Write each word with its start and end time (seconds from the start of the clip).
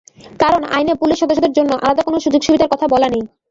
কারণ 0.39 0.61
আইনে 0.75 0.93
পুলিশ 1.01 1.17
সদস্যদের 1.19 1.55
জন্য 1.57 1.71
আলাদা 1.81 2.01
কোন 2.03 2.15
সুযোগ-সুবিধার 2.19 2.71
কথা 2.73 2.85
বলা 2.93 3.07
নেই। 3.09 3.23